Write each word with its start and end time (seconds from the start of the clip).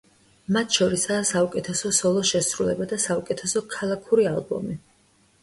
მათ 0.55 0.77
შორისაა: 0.77 1.25
საუკეთესო 1.31 1.91
სოლო 1.97 2.23
შესრულება 2.31 2.89
და 2.95 2.99
საუკეთესო 3.05 3.65
ქალაქური 3.77 4.27
ალბომი. 4.33 4.81